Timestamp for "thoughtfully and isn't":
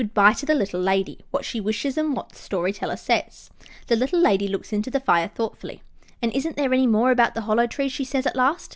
5.27-6.55